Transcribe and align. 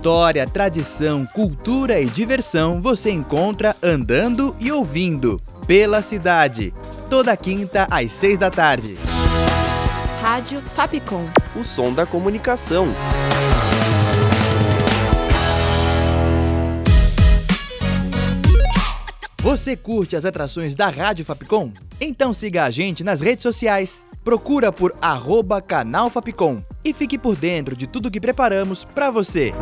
História, 0.00 0.46
tradição, 0.46 1.26
cultura 1.26 2.00
e 2.00 2.06
diversão 2.06 2.80
você 2.80 3.10
encontra 3.10 3.76
andando 3.82 4.56
e 4.58 4.72
ouvindo 4.72 5.38
pela 5.66 6.00
cidade. 6.00 6.72
Toda 7.10 7.36
quinta 7.36 7.86
às 7.90 8.10
seis 8.10 8.38
da 8.38 8.50
tarde. 8.50 8.96
Rádio 10.22 10.62
Fapcom. 10.62 11.26
O 11.54 11.62
som 11.62 11.92
da 11.92 12.06
comunicação. 12.06 12.86
Você 19.42 19.76
curte 19.76 20.16
as 20.16 20.24
atrações 20.24 20.74
da 20.74 20.88
Rádio 20.88 21.26
Fapcom? 21.26 21.74
Então 22.00 22.32
siga 22.32 22.64
a 22.64 22.70
gente 22.70 23.04
nas 23.04 23.20
redes 23.20 23.42
sociais. 23.42 24.06
Procura 24.24 24.72
por 24.72 24.94
arroba 25.02 25.60
canal 25.60 26.08
Fapcom 26.08 26.62
e 26.82 26.94
fique 26.94 27.18
por 27.18 27.36
dentro 27.36 27.76
de 27.76 27.86
tudo 27.86 28.10
que 28.10 28.20
preparamos 28.20 28.82
para 28.82 29.10
você. 29.10 29.52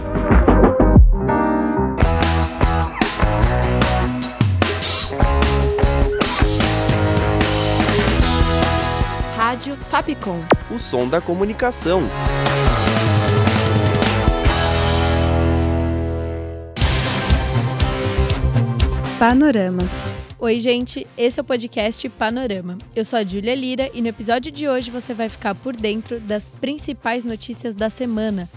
Fapcom. 9.78 10.41
O 10.70 10.78
som 10.78 11.09
da 11.09 11.20
comunicação. 11.20 12.02
Panorama. 19.18 19.82
Oi, 20.38 20.60
gente, 20.60 21.06
esse 21.16 21.41
é 21.41 21.42
o 21.42 21.45
podcast 21.45 22.09
Panorama. 22.10 22.78
Eu 22.95 23.04
sou 23.04 23.18
a 23.18 23.24
Júlia 23.24 23.54
Lira 23.54 23.91
e 23.92 24.01
no 24.01 24.06
episódio 24.09 24.52
de 24.52 24.68
hoje 24.68 24.91
você 24.91 25.12
vai 25.12 25.28
ficar 25.28 25.54
por 25.54 25.74
dentro 25.74 26.20
das 26.20 26.48
principais 26.48 27.24
notícias 27.24 27.74
da 27.74 27.90
semana, 27.90 28.48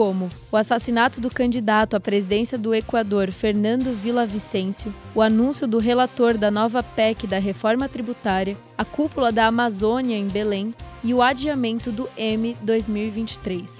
como 0.00 0.30
o 0.50 0.56
assassinato 0.56 1.20
do 1.20 1.28
candidato 1.28 1.94
à 1.94 2.00
presidência 2.00 2.56
do 2.56 2.74
Equador, 2.74 3.30
Fernando 3.30 3.94
Villavicencio, 3.94 4.94
o 5.14 5.20
anúncio 5.20 5.66
do 5.66 5.76
relator 5.76 6.38
da 6.38 6.50
nova 6.50 6.82
PEC 6.82 7.26
da 7.26 7.38
reforma 7.38 7.86
tributária, 7.86 8.56
a 8.78 8.82
cúpula 8.82 9.30
da 9.30 9.44
Amazônia 9.44 10.16
em 10.16 10.26
Belém 10.26 10.74
e 11.04 11.12
o 11.12 11.20
adiamento 11.20 11.92
do 11.92 12.08
M 12.16 12.56
2023. 12.62 13.76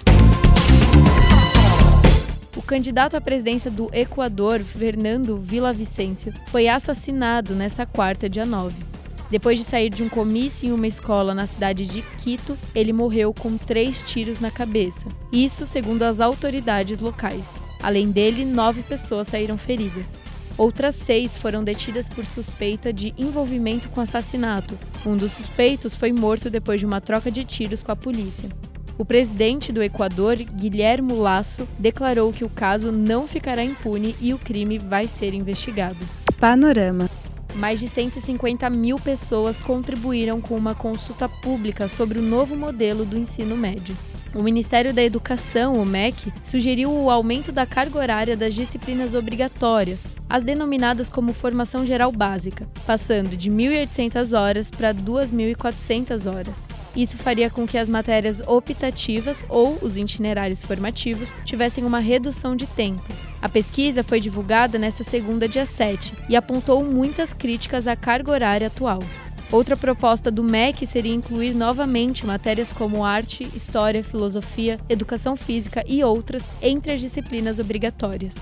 O 2.55 2.61
candidato 2.61 3.17
à 3.17 3.21
presidência 3.21 3.71
do 3.71 3.89
Equador, 3.91 4.59
Fernando 4.59 5.37
Villavicencio, 5.37 6.31
foi 6.49 6.67
assassinado 6.67 7.55
nessa 7.55 7.83
quarta, 7.83 8.29
dia 8.29 8.45
9. 8.45 8.90
Depois 9.31 9.57
de 9.57 9.63
sair 9.63 9.89
de 9.89 10.03
um 10.03 10.09
comício 10.09 10.67
em 10.67 10.73
uma 10.73 10.85
escola 10.85 11.33
na 11.33 11.45
cidade 11.45 11.87
de 11.87 12.01
Quito, 12.17 12.57
ele 12.75 12.91
morreu 12.91 13.33
com 13.33 13.57
três 13.57 14.01
tiros 14.01 14.41
na 14.41 14.51
cabeça. 14.51 15.07
Isso 15.31 15.65
segundo 15.65 16.03
as 16.03 16.19
autoridades 16.19 16.99
locais. 16.99 17.53
Além 17.81 18.11
dele, 18.11 18.43
nove 18.43 18.83
pessoas 18.83 19.29
saíram 19.29 19.57
feridas. 19.57 20.19
Outras 20.57 20.95
seis 20.95 21.37
foram 21.37 21.63
detidas 21.63 22.09
por 22.09 22.25
suspeita 22.25 22.91
de 22.91 23.13
envolvimento 23.17 23.87
com 23.87 24.01
assassinato. 24.01 24.77
Um 25.05 25.15
dos 25.15 25.31
suspeitos 25.31 25.95
foi 25.95 26.11
morto 26.11 26.49
depois 26.49 26.81
de 26.81 26.85
uma 26.85 26.99
troca 26.99 27.31
de 27.31 27.45
tiros 27.45 27.81
com 27.81 27.91
a 27.93 27.95
polícia. 27.95 28.49
O 28.97 29.05
presidente 29.05 29.71
do 29.71 29.81
Equador, 29.81 30.35
Guilherme 30.35 31.13
Lasso, 31.13 31.65
declarou 31.79 32.33
que 32.33 32.43
o 32.43 32.49
caso 32.49 32.91
não 32.91 33.25
ficará 33.25 33.63
impune 33.63 34.13
e 34.19 34.33
o 34.33 34.37
crime 34.37 34.77
vai 34.77 35.07
ser 35.07 35.33
investigado. 35.33 36.05
Panorama. 36.37 37.09
Mais 37.55 37.79
de 37.79 37.87
150 37.87 38.69
mil 38.69 38.97
pessoas 38.97 39.59
contribuíram 39.59 40.39
com 40.39 40.55
uma 40.55 40.73
consulta 40.73 41.27
pública 41.27 41.87
sobre 41.87 42.17
o 42.17 42.21
novo 42.21 42.55
modelo 42.55 43.05
do 43.05 43.17
ensino 43.17 43.55
médio. 43.57 43.95
O 44.33 44.41
Ministério 44.41 44.93
da 44.93 45.03
Educação, 45.03 45.73
o 45.73 45.85
MEC, 45.85 46.31
sugeriu 46.41 46.89
o 46.89 47.09
aumento 47.09 47.51
da 47.51 47.65
carga 47.65 47.99
horária 47.99 48.37
das 48.37 48.53
disciplinas 48.55 49.13
obrigatórias, 49.13 50.05
as 50.31 50.45
denominadas 50.45 51.09
como 51.09 51.33
Formação 51.33 51.85
Geral 51.85 52.09
Básica, 52.09 52.65
passando 52.87 53.35
de 53.35 53.51
1.800 53.51 54.31
horas 54.39 54.71
para 54.71 54.93
2.400 54.95 56.33
horas. 56.33 56.69
Isso 56.95 57.17
faria 57.17 57.49
com 57.49 57.67
que 57.67 57.77
as 57.77 57.89
matérias 57.89 58.41
optativas 58.47 59.43
ou 59.49 59.77
os 59.81 59.97
itinerários 59.97 60.63
formativos 60.63 61.35
tivessem 61.43 61.83
uma 61.83 61.99
redução 61.99 62.55
de 62.55 62.65
tempo. 62.65 63.03
A 63.41 63.49
pesquisa 63.49 64.05
foi 64.05 64.21
divulgada 64.21 64.79
nesta 64.79 65.03
segunda, 65.03 65.49
dia 65.49 65.65
7, 65.65 66.13
e 66.29 66.35
apontou 66.37 66.81
muitas 66.81 67.33
críticas 67.33 67.85
à 67.85 67.97
carga 67.97 68.31
horária 68.31 68.67
atual. 68.67 69.03
Outra 69.51 69.75
proposta 69.75 70.31
do 70.31 70.41
MEC 70.41 70.87
seria 70.87 71.13
incluir 71.13 71.53
novamente 71.53 72.25
matérias 72.25 72.71
como 72.71 73.03
arte, 73.03 73.49
história, 73.53 74.01
filosofia, 74.01 74.79
educação 74.87 75.35
física 75.35 75.83
e 75.85 76.01
outras 76.05 76.47
entre 76.61 76.93
as 76.93 77.01
disciplinas 77.01 77.59
obrigatórias. 77.59 78.37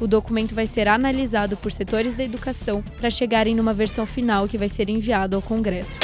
O 0.00 0.06
documento 0.06 0.54
vai 0.54 0.66
ser 0.66 0.88
analisado 0.88 1.56
por 1.56 1.72
setores 1.72 2.14
da 2.14 2.24
educação 2.24 2.82
para 2.98 3.10
chegarem 3.10 3.54
numa 3.54 3.72
versão 3.72 4.04
final 4.04 4.46
que 4.46 4.58
vai 4.58 4.68
ser 4.68 4.90
enviado 4.90 5.36
ao 5.36 5.42
Congresso. 5.42 5.98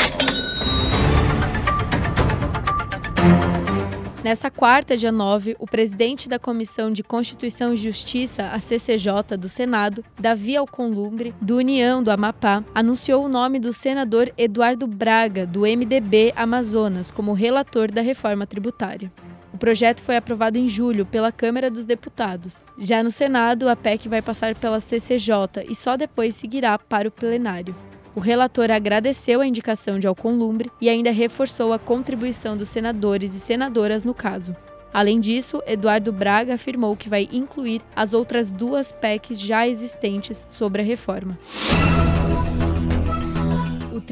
Nessa 4.25 4.53
quarta, 4.53 4.97
dia 4.97 5.11
9, 5.11 5.57
o 5.59 5.67
presidente 5.67 6.29
da 6.29 6.39
Comissão 6.39 6.93
de 6.93 7.03
Constituição 7.03 7.75
e 7.75 7.77
Justiça, 7.77 8.51
a 8.53 8.61
CCJ, 8.61 9.37
do 9.37 9.49
Senado, 9.49 10.05
Davi 10.17 10.57
Alcolumbre, 10.57 11.35
do 11.41 11.57
União 11.57 12.05
do 12.05 12.11
Amapá, 12.11 12.63
anunciou 12.73 13.25
o 13.25 13.29
nome 13.29 13.59
do 13.59 13.73
senador 13.73 14.33
Eduardo 14.39 14.87
Braga, 14.87 15.45
do 15.45 15.63
MDB 15.63 16.33
Amazonas, 16.37 17.11
como 17.11 17.33
relator 17.33 17.91
da 17.91 18.01
reforma 18.01 18.47
tributária. 18.47 19.11
O 19.53 19.59
projeto 19.59 20.03
foi 20.03 20.17
aprovado 20.17 20.59
em 20.59 20.67
julho 20.67 21.05
pela 21.05 21.31
Câmara 21.31 21.71
dos 21.71 21.85
Deputados. 21.85 22.61
Já 22.79 23.03
no 23.03 23.11
Senado, 23.11 23.69
a 23.69 23.77
PEC 23.77 24.09
vai 24.09 24.23
passar 24.23 24.55
pela 24.55 24.81
CCJ 24.81 25.67
e 25.69 25.75
só 25.75 25.97
depois 25.97 26.35
seguirá 26.35 26.79
para 26.79 27.09
o 27.09 27.11
plenário. 27.11 27.75
O 28.15 28.21
relator 28.21 28.71
agradeceu 28.71 29.41
a 29.41 29.47
indicação 29.47 29.99
de 29.99 30.07
Alcolumbre 30.07 30.71
e 30.81 30.89
ainda 30.89 31.11
reforçou 31.11 31.73
a 31.73 31.79
contribuição 31.79 32.57
dos 32.57 32.69
senadores 32.69 33.35
e 33.35 33.41
senadoras 33.41 34.05
no 34.05 34.15
caso. 34.15 34.55
Além 34.93 35.19
disso, 35.19 35.63
Eduardo 35.67 36.13
Braga 36.13 36.55
afirmou 36.55 36.95
que 36.95 37.09
vai 37.09 37.29
incluir 37.33 37.81
as 37.97 38.13
outras 38.13 38.53
duas 38.53 38.93
PECs 38.93 39.41
já 39.41 39.67
existentes 39.67 40.47
sobre 40.51 40.83
a 40.83 40.85
reforma. 40.85 41.39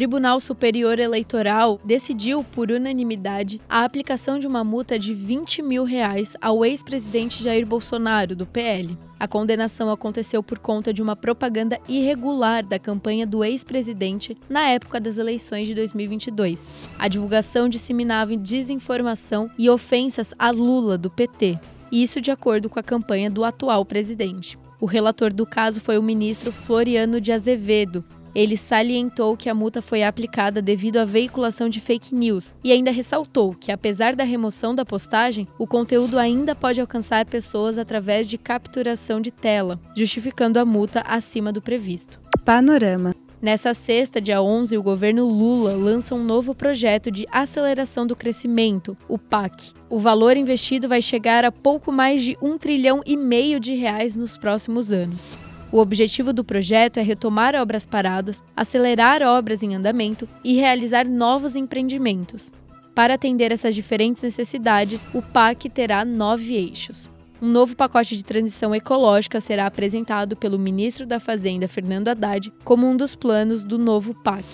Tribunal 0.01 0.41
Superior 0.41 0.99
Eleitoral 0.99 1.79
decidiu, 1.85 2.43
por 2.43 2.71
unanimidade, 2.71 3.61
a 3.69 3.85
aplicação 3.85 4.39
de 4.39 4.47
uma 4.47 4.65
multa 4.65 4.99
de 4.99 5.13
20 5.13 5.61
mil 5.61 5.85
reais 5.85 6.35
ao 6.41 6.65
ex-presidente 6.65 7.43
Jair 7.43 7.67
Bolsonaro, 7.67 8.35
do 8.35 8.47
PL. 8.47 8.97
A 9.19 9.29
condenação 9.29 9.91
aconteceu 9.91 10.43
por 10.43 10.59
conta 10.59 10.91
de 10.91 11.03
uma 11.03 11.15
propaganda 11.15 11.79
irregular 11.87 12.65
da 12.65 12.79
campanha 12.79 13.27
do 13.27 13.45
ex-presidente 13.45 14.39
na 14.49 14.71
época 14.71 14.99
das 14.99 15.19
eleições 15.19 15.67
de 15.67 15.75
2022. 15.75 16.89
A 16.99 17.07
divulgação 17.07 17.69
disseminava 17.69 18.35
desinformação 18.39 19.51
e 19.59 19.69
ofensas 19.69 20.33
a 20.39 20.51
Lula, 20.51 20.97
do 20.97 21.11
PT. 21.11 21.59
Isso 21.93 22.23
de 22.23 22.31
acordo 22.31 22.71
com 22.71 22.81
a 22.81 22.83
campanha 22.83 23.31
do 23.31 23.45
atual 23.45 23.85
presidente. 23.85 24.57
O 24.81 24.87
relator 24.87 25.31
do 25.31 25.45
caso 25.45 25.79
foi 25.79 25.99
o 25.99 26.03
ministro 26.03 26.51
Floriano 26.51 27.21
de 27.21 27.33
Azevedo, 27.33 28.03
ele 28.35 28.57
salientou 28.57 29.37
que 29.37 29.49
a 29.49 29.55
multa 29.55 29.83
foi 29.83 30.03
aplicada 30.03 30.63
devido 30.63 30.99
à 30.99 31.05
veiculação 31.05 31.69
de 31.69 31.81
fake 31.81 32.15
news 32.15 32.53
e 32.63 32.73
ainda 32.73 32.91
ressaltou 32.91 33.55
que, 33.55 33.73
apesar 33.73 34.15
da 34.15 34.25
remoção 34.25 34.75
da 34.75 34.85
postagem, 34.85 35.47
o 35.59 35.67
conteúdo 35.67 36.19
ainda 36.19 36.55
pode 36.55 36.81
alcançar 36.81 37.25
pessoas 37.27 37.79
através 37.79 38.29
de 38.29 38.39
capturação 38.39 39.21
de 39.21 39.31
tela, 39.31 39.79
justificando 39.97 40.59
a 40.59 40.65
multa 40.65 41.01
acima 41.07 41.53
do 41.53 41.61
previsto. 41.61 42.19
Panorama. 42.45 43.15
Nessa 43.43 43.73
sexta, 43.73 44.21
dia 44.21 44.43
11, 44.43 44.77
o 44.77 44.83
governo 44.83 45.27
Lula 45.27 45.75
lança 45.75 46.15
um 46.15 46.23
novo 46.23 46.55
projeto 46.55 47.11
de 47.11 47.27
aceleração 47.33 48.07
do 48.07 48.15
crescimento, 48.15 48.95
o 49.09 49.19
PAC. 49.19 49.73
O 49.89 49.99
valor 49.99 50.37
investido 50.37 50.87
vai 50.87 51.01
chegar 51.01 51.43
a 51.43 51.51
pouco 51.51 51.91
mais 51.91 52.23
de 52.23 52.37
um 52.43 52.59
trilhão 52.59 53.03
e 53.07 53.17
meio 53.17 53.59
de 53.59 53.73
reais 53.75 54.15
nos 54.15 54.37
próximos 54.37 54.93
anos. 54.93 55.39
O 55.73 55.79
objetivo 55.79 56.33
do 56.33 56.43
projeto 56.43 56.99
é 56.99 57.03
retomar 57.03 57.55
obras 57.55 57.87
paradas, 57.87 58.43
acelerar 58.57 59.23
obras 59.23 59.63
em 59.63 59.75
andamento 59.75 60.29
e 60.43 60.55
realizar 60.55 61.07
novos 61.07 61.55
empreendimentos. 61.55 62.51
Para 62.95 63.15
atender 63.15 63.53
essas 63.53 63.75
diferentes 63.75 64.23
necessidades, 64.23 65.07
o 65.15 65.23
PAC 65.23 65.71
terá 65.71 66.05
nove 66.05 66.55
eixos. 66.55 67.09
Um 67.41 67.49
novo 67.49 67.75
pacote 67.75 68.17
de 68.17 68.25
transição 68.25 68.75
ecológica 68.75 69.41
será 69.41 69.67
apresentado 69.67 70.37
pelo 70.37 70.59
ministro 70.59 71.07
da 71.07 71.19
Fazenda, 71.19 71.67
Fernando 71.69 72.09
Haddad, 72.09 72.53
como 72.65 72.87
um 72.87 72.97
dos 72.97 73.15
planos 73.15 73.63
do 73.63 73.79
novo 73.79 74.13
PAC. 74.23 74.45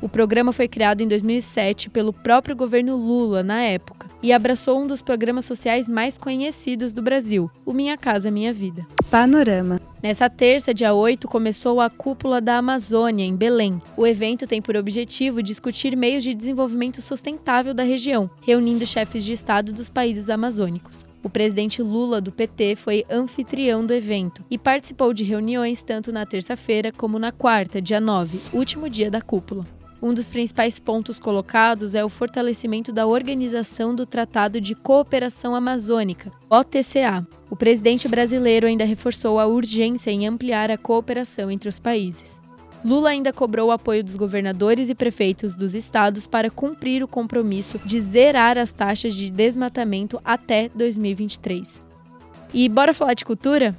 O 0.00 0.08
programa 0.08 0.52
foi 0.52 0.66
criado 0.66 1.02
em 1.02 1.06
2007 1.06 1.88
pelo 1.90 2.12
próprio 2.12 2.56
governo 2.56 2.96
Lula 2.96 3.44
na 3.44 3.62
época 3.62 4.08
e 4.20 4.32
abraçou 4.32 4.82
um 4.82 4.86
dos 4.88 5.00
programas 5.00 5.44
sociais 5.44 5.88
mais 5.88 6.18
conhecidos 6.18 6.92
do 6.92 7.00
Brasil, 7.00 7.48
o 7.64 7.72
Minha 7.72 7.96
Casa 7.96 8.28
Minha 8.28 8.52
Vida. 8.52 8.84
Panorama. 9.08 9.78
Nessa 10.02 10.28
terça, 10.28 10.74
dia 10.74 10.92
8, 10.92 11.28
começou 11.28 11.80
a 11.80 11.88
Cúpula 11.88 12.40
da 12.40 12.58
Amazônia, 12.58 13.24
em 13.24 13.36
Belém. 13.36 13.80
O 13.96 14.04
evento 14.04 14.48
tem 14.48 14.60
por 14.60 14.74
objetivo 14.74 15.40
discutir 15.40 15.96
meios 15.96 16.24
de 16.24 16.34
desenvolvimento 16.34 17.00
sustentável 17.00 17.72
da 17.72 17.84
região, 17.84 18.28
reunindo 18.44 18.84
chefes 18.84 19.22
de 19.22 19.32
Estado 19.32 19.72
dos 19.72 19.88
países 19.88 20.28
amazônicos. 20.28 21.06
O 21.22 21.30
presidente 21.30 21.80
Lula, 21.80 22.20
do 22.20 22.32
PT, 22.32 22.74
foi 22.74 23.04
anfitrião 23.08 23.86
do 23.86 23.94
evento 23.94 24.44
e 24.50 24.58
participou 24.58 25.14
de 25.14 25.22
reuniões 25.22 25.82
tanto 25.82 26.10
na 26.10 26.26
terça-feira 26.26 26.90
como 26.90 27.16
na 27.16 27.30
quarta, 27.30 27.80
dia 27.80 28.00
9, 28.00 28.40
último 28.52 28.90
dia 28.90 29.08
da 29.08 29.22
cúpula. 29.22 29.64
Um 30.02 30.12
dos 30.12 30.28
principais 30.28 30.80
pontos 30.80 31.20
colocados 31.20 31.94
é 31.94 32.04
o 32.04 32.08
fortalecimento 32.08 32.92
da 32.92 33.06
Organização 33.06 33.94
do 33.94 34.04
Tratado 34.04 34.60
de 34.60 34.74
Cooperação 34.74 35.54
Amazônica, 35.54 36.32
OTCA. 36.50 37.24
O 37.48 37.54
presidente 37.54 38.08
brasileiro 38.08 38.66
ainda 38.66 38.84
reforçou 38.84 39.38
a 39.38 39.46
urgência 39.46 40.10
em 40.10 40.26
ampliar 40.26 40.72
a 40.72 40.76
cooperação 40.76 41.52
entre 41.52 41.68
os 41.68 41.78
países. 41.78 42.40
Lula 42.84 43.10
ainda 43.10 43.32
cobrou 43.32 43.68
o 43.68 43.70
apoio 43.70 44.02
dos 44.02 44.16
governadores 44.16 44.88
e 44.88 44.94
prefeitos 44.94 45.54
dos 45.54 45.72
estados 45.72 46.26
para 46.26 46.50
cumprir 46.50 47.04
o 47.04 47.08
compromisso 47.08 47.78
de 47.84 48.00
zerar 48.00 48.58
as 48.58 48.72
taxas 48.72 49.14
de 49.14 49.30
desmatamento 49.30 50.20
até 50.24 50.68
2023. 50.74 51.80
E 52.52 52.68
bora 52.68 52.92
falar 52.92 53.14
de 53.14 53.24
cultura? 53.24 53.78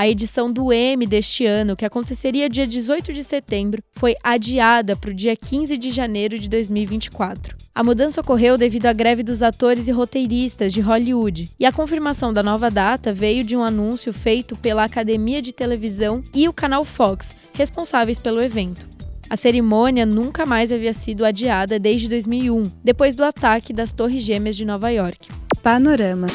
A 0.00 0.08
edição 0.08 0.50
do 0.50 0.72
M 0.72 1.06
deste 1.06 1.44
ano, 1.44 1.76
que 1.76 1.84
aconteceria 1.84 2.48
dia 2.48 2.66
18 2.66 3.12
de 3.12 3.22
setembro, 3.22 3.82
foi 3.92 4.16
adiada 4.24 4.96
para 4.96 5.10
o 5.10 5.14
dia 5.14 5.36
15 5.36 5.76
de 5.76 5.90
janeiro 5.90 6.38
de 6.38 6.48
2024. 6.48 7.54
A 7.74 7.84
mudança 7.84 8.22
ocorreu 8.22 8.56
devido 8.56 8.86
à 8.86 8.94
greve 8.94 9.22
dos 9.22 9.42
atores 9.42 9.88
e 9.88 9.92
roteiristas 9.92 10.72
de 10.72 10.80
Hollywood, 10.80 11.50
e 11.60 11.66
a 11.66 11.70
confirmação 11.70 12.32
da 12.32 12.42
nova 12.42 12.70
data 12.70 13.12
veio 13.12 13.44
de 13.44 13.54
um 13.54 13.62
anúncio 13.62 14.10
feito 14.10 14.56
pela 14.56 14.84
Academia 14.84 15.42
de 15.42 15.52
Televisão 15.52 16.22
e 16.34 16.48
o 16.48 16.52
canal 16.54 16.82
Fox, 16.82 17.36
responsáveis 17.52 18.18
pelo 18.18 18.40
evento. 18.40 18.88
A 19.28 19.36
cerimônia 19.36 20.06
nunca 20.06 20.46
mais 20.46 20.72
havia 20.72 20.94
sido 20.94 21.26
adiada 21.26 21.78
desde 21.78 22.08
2001, 22.08 22.72
depois 22.82 23.14
do 23.14 23.22
ataque 23.22 23.70
das 23.70 23.92
Torres 23.92 24.22
Gêmeas 24.22 24.56
de 24.56 24.64
Nova 24.64 24.88
York. 24.88 25.28
Panorama. 25.62 26.28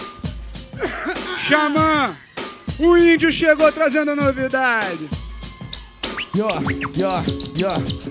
Xamã! 1.39 2.24
O 2.77 2.97
índio 2.97 3.31
chegou 3.31 3.71
trazendo 3.71 4.13
novidade. 4.15 5.09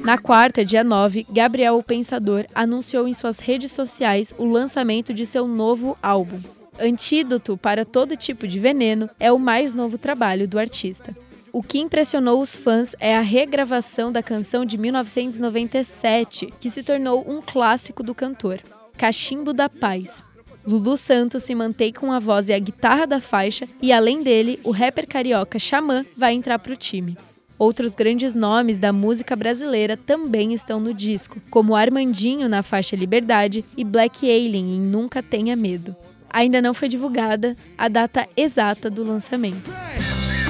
Na 0.02 0.16
quarta, 0.16 0.64
dia 0.64 0.82
9, 0.82 1.26
Gabriel 1.28 1.76
o 1.76 1.82
Pensador 1.82 2.46
anunciou 2.54 3.06
em 3.06 3.12
suas 3.12 3.38
redes 3.38 3.72
sociais 3.72 4.32
o 4.38 4.46
lançamento 4.46 5.12
de 5.12 5.26
seu 5.26 5.46
novo 5.46 5.94
álbum. 6.02 6.40
Antídoto 6.80 7.58
para 7.58 7.84
todo 7.84 8.16
tipo 8.16 8.48
de 8.48 8.58
veneno 8.58 9.10
é 9.20 9.30
o 9.30 9.38
mais 9.38 9.74
novo 9.74 9.98
trabalho 9.98 10.48
do 10.48 10.58
artista. 10.58 11.14
O 11.52 11.62
que 11.62 11.78
impressionou 11.78 12.40
os 12.40 12.56
fãs 12.56 12.96
é 12.98 13.14
a 13.14 13.20
regravação 13.20 14.10
da 14.10 14.22
canção 14.22 14.64
de 14.64 14.78
1997, 14.78 16.54
que 16.58 16.70
se 16.70 16.82
tornou 16.82 17.22
um 17.30 17.42
clássico 17.42 18.02
do 18.02 18.14
cantor, 18.14 18.60
Cachimbo 18.96 19.52
da 19.52 19.68
Paz. 19.68 20.24
Lulu 20.66 20.96
Santos 20.96 21.42
se 21.42 21.54
mantém 21.54 21.92
com 21.92 22.12
a 22.12 22.18
voz 22.18 22.48
e 22.48 22.52
a 22.52 22.58
guitarra 22.58 23.06
da 23.06 23.20
faixa, 23.20 23.68
e 23.82 23.92
além 23.92 24.22
dele, 24.22 24.58
o 24.64 24.70
rapper 24.70 25.06
carioca 25.06 25.58
Xamã 25.58 26.04
vai 26.16 26.32
entrar 26.32 26.58
para 26.58 26.72
o 26.72 26.76
time. 26.76 27.16
Outros 27.58 27.94
grandes 27.94 28.34
nomes 28.34 28.78
da 28.78 28.92
música 28.92 29.36
brasileira 29.36 29.96
também 29.96 30.52
estão 30.52 30.80
no 30.80 30.92
disco, 30.92 31.40
como 31.50 31.76
Armandinho 31.76 32.48
na 32.48 32.62
faixa 32.62 32.96
Liberdade 32.96 33.64
e 33.76 33.84
Black 33.84 34.28
Alien 34.28 34.76
em 34.76 34.80
Nunca 34.80 35.22
Tenha 35.22 35.54
Medo. 35.54 35.94
Ainda 36.30 36.60
não 36.60 36.74
foi 36.74 36.88
divulgada 36.88 37.56
a 37.78 37.86
data 37.86 38.26
exata 38.36 38.90
do 38.90 39.04
lançamento. 39.04 39.72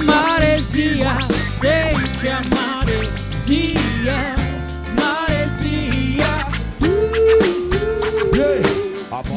Maresia. 0.03 1.05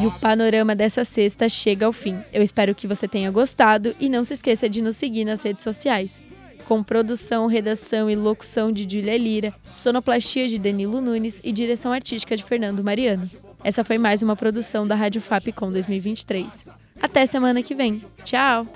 E 0.01 0.07
o 0.07 0.11
panorama 0.11 0.75
dessa 0.75 1.05
sexta 1.05 1.47
chega 1.47 1.85
ao 1.85 1.91
fim. 1.91 2.17
Eu 2.33 2.43
espero 2.43 2.75
que 2.75 2.87
você 2.87 3.07
tenha 3.07 3.31
gostado 3.31 3.95
e 3.99 4.09
não 4.09 4.23
se 4.23 4.33
esqueça 4.33 4.69
de 4.69 4.81
nos 4.81 4.95
seguir 4.95 5.25
nas 5.25 5.41
redes 5.41 5.63
sociais. 5.63 6.21
Com 6.67 6.83
produção, 6.83 7.47
redação 7.47 8.09
e 8.09 8.15
locução 8.15 8.71
de 8.71 8.83
Julia 8.83 9.17
Lira, 9.17 9.53
sonoplastia 9.75 10.47
de 10.47 10.59
Danilo 10.59 11.01
Nunes 11.01 11.39
e 11.43 11.51
direção 11.51 11.91
artística 11.91 12.35
de 12.35 12.43
Fernando 12.43 12.83
Mariano. 12.83 13.29
Essa 13.63 13.83
foi 13.83 13.97
mais 13.97 14.21
uma 14.21 14.35
produção 14.35 14.87
da 14.87 14.95
Rádio 14.95 15.21
Fapcom 15.21 15.71
2023. 15.71 16.69
Até 17.01 17.25
semana 17.25 17.63
que 17.63 17.73
vem. 17.73 18.03
Tchau! 18.23 18.67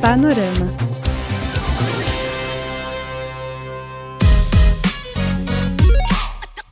Panorama. 0.00 0.87